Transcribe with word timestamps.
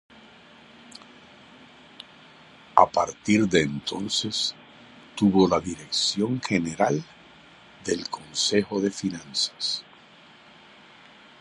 A 2.75 2.87
partir 2.89 3.45
de 3.47 3.61
entonces 3.61 4.55
tuvo 5.15 5.47
la 5.47 5.59
dirección 5.59 6.41
general 6.41 7.05
del 7.85 8.09
Consejo 8.09 8.81
de 8.81 8.89
Finanzas. 8.89 9.83